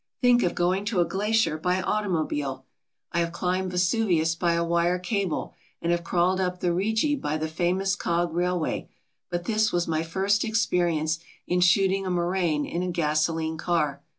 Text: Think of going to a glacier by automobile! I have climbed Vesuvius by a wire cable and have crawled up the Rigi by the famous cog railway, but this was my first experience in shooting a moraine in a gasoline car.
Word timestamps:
Think 0.19 0.41
of 0.41 0.55
going 0.55 0.83
to 0.85 0.99
a 0.99 1.05
glacier 1.05 1.59
by 1.59 1.79
automobile! 1.79 2.65
I 3.11 3.19
have 3.19 3.31
climbed 3.31 3.69
Vesuvius 3.69 4.33
by 4.33 4.53
a 4.53 4.63
wire 4.65 4.97
cable 4.97 5.53
and 5.79 5.91
have 5.91 6.03
crawled 6.03 6.41
up 6.41 6.59
the 6.59 6.73
Rigi 6.73 7.15
by 7.15 7.37
the 7.37 7.47
famous 7.47 7.95
cog 7.95 8.33
railway, 8.33 8.89
but 9.29 9.45
this 9.45 9.71
was 9.71 9.87
my 9.87 10.01
first 10.01 10.43
experience 10.43 11.19
in 11.45 11.61
shooting 11.61 12.07
a 12.07 12.09
moraine 12.09 12.65
in 12.65 12.81
a 12.81 12.89
gasoline 12.89 13.57
car. 13.59 14.01